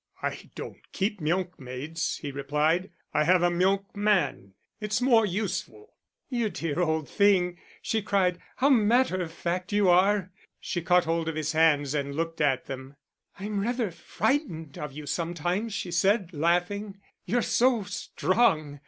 [0.23, 2.89] "I don't keep milkmaids," he replied.
[3.13, 5.93] "I have a milkman; it's more useful."
[6.27, 8.39] "You dear old thing," she cried.
[8.55, 12.65] "How matter of fact you are!" She caught hold of his hands and looked at
[12.65, 12.95] them.
[13.37, 16.99] "I'm rather frightened of you, sometimes," she said, laughing.
[17.25, 18.79] "You're so strong.